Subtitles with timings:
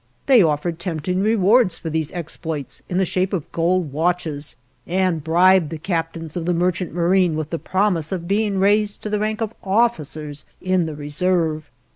[0.25, 4.55] They offered tempting rewards for these exploits in the shape of gold watches,
[4.87, 9.11] and bribed the captains of the merchant marine with the promise of being raised to
[9.11, 11.69] the rank of officers in the Reserve.